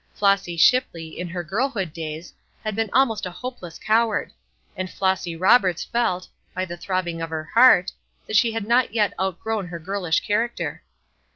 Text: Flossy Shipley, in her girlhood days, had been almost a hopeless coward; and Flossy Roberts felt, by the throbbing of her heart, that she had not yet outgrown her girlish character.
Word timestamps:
Flossy 0.15 0.57
Shipley, 0.57 1.09
in 1.19 1.27
her 1.27 1.43
girlhood 1.43 1.93
days, 1.93 2.33
had 2.63 2.75
been 2.75 2.89
almost 2.91 3.27
a 3.27 3.29
hopeless 3.29 3.77
coward; 3.77 4.31
and 4.75 4.89
Flossy 4.89 5.35
Roberts 5.35 5.83
felt, 5.83 6.27
by 6.55 6.65
the 6.65 6.75
throbbing 6.75 7.21
of 7.21 7.29
her 7.29 7.43
heart, 7.53 7.91
that 8.25 8.35
she 8.35 8.51
had 8.53 8.65
not 8.65 8.95
yet 8.95 9.13
outgrown 9.19 9.67
her 9.67 9.77
girlish 9.77 10.21
character. 10.21 10.81